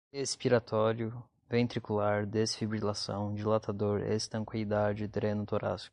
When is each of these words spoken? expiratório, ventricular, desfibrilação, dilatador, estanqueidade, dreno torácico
expiratório, 0.11 1.13
ventricular, 1.47 2.25
desfibrilação, 2.25 3.35
dilatador, 3.35 3.99
estanqueidade, 4.01 5.07
dreno 5.07 5.45
torácico 5.45 5.89